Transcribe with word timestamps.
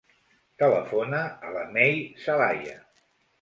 Telefona 0.61 1.19
a 1.49 1.51
la 1.57 1.67
Mei 1.77 2.01
Zelaya. 2.25 2.75